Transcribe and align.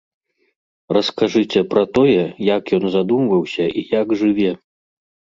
Раскажыце 0.95 1.61
пра 1.73 1.83
тое, 1.97 2.23
як 2.55 2.63
ён 2.77 2.85
задумваўся 2.95 3.65
і 3.83 3.83
як 4.01 4.15
жыве. 4.23 4.51